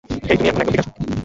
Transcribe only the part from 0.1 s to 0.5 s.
হেই, তুমি